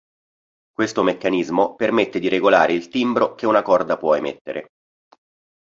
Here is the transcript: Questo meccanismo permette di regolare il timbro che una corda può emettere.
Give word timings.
Questo 0.71 1.03
meccanismo 1.03 1.75
permette 1.75 2.17
di 2.17 2.27
regolare 2.27 2.73
il 2.73 2.87
timbro 2.89 3.35
che 3.35 3.45
una 3.45 3.61
corda 3.61 3.97
può 3.97 4.15
emettere. 4.15 4.69